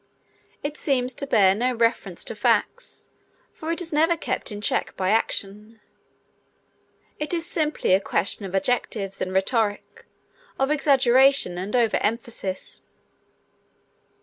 It 0.63 0.77
seems 0.77 1.13
to 1.13 1.27
bear 1.27 1.53
no 1.53 1.75
reference 1.75 2.23
to 2.23 2.33
facts, 2.35 3.07
for 3.53 3.71
it 3.71 3.81
is 3.83 3.93
never 3.93 4.17
kept 4.17 4.51
in 4.51 4.59
check 4.59 4.97
by 4.97 5.11
action. 5.11 5.79
It 7.19 7.35
is 7.35 7.45
simply 7.45 7.93
a 7.93 8.01
question 8.01 8.43
of 8.45 8.55
adjectives 8.55 9.21
and 9.21 9.31
rhetoric, 9.31 10.07
of 10.57 10.71
exaggeration 10.71 11.59
and 11.59 11.75
over 11.75 11.97
emphasis. 11.97 12.81